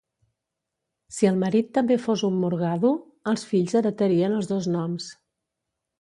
[1.17, 2.91] Si el marit també fos un morgado,
[3.33, 5.13] els fills heretarien els dos noms.